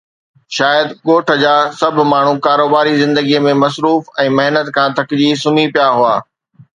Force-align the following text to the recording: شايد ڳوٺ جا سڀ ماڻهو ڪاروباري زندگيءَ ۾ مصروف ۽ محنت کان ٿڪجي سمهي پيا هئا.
شايد 0.57 0.87
ڳوٺ 1.07 1.27
جا 1.43 1.55
سڀ 1.79 1.93
ماڻهو 2.11 2.33
ڪاروباري 2.47 2.93
زندگيءَ 3.03 3.41
۾ 3.49 3.53
مصروف 3.65 4.01
۽ 4.23 4.25
محنت 4.39 4.67
کان 4.79 4.89
ٿڪجي 5.01 5.29
سمهي 5.43 5.65
پيا 5.77 5.87
هئا. 5.99 6.15